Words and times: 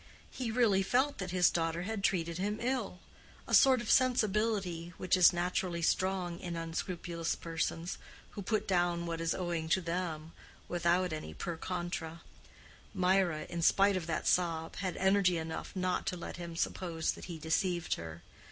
He 0.31 0.49
really 0.49 0.81
felt 0.81 1.19
that 1.19 1.29
his 1.29 1.51
daughter 1.51 1.83
had 1.83 2.03
treated 2.03 2.39
him 2.39 2.57
ill—a 2.59 3.53
sort 3.53 3.81
of 3.81 3.91
sensibility 3.91 4.93
which 4.97 5.15
is 5.15 5.31
naturally 5.31 5.83
strong 5.83 6.39
in 6.39 6.55
unscrupulous 6.55 7.35
persons, 7.35 7.99
who 8.31 8.41
put 8.41 8.67
down 8.67 9.05
what 9.05 9.21
is 9.21 9.35
owing 9.35 9.69
to 9.69 9.79
them, 9.79 10.31
without 10.67 11.13
any 11.13 11.35
per 11.35 11.55
contra. 11.55 12.23
Mirah, 12.95 13.45
in 13.47 13.61
spite 13.61 13.95
of 13.95 14.07
that 14.07 14.25
sob, 14.25 14.77
had 14.77 14.97
energy 14.97 15.37
enough 15.37 15.75
not 15.75 16.07
to 16.07 16.17
let 16.17 16.37
him 16.37 16.55
suppose 16.55 17.11
that 17.11 17.25
he 17.25 17.37
deceived 17.37 17.93
her. 17.93 18.23